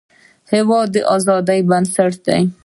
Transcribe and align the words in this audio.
هېواد 0.51 0.87
د 0.93 0.95
عزت 1.11 1.49
بنسټ 1.69 2.13
دی. 2.25 2.41